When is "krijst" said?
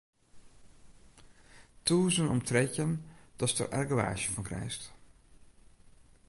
4.47-4.83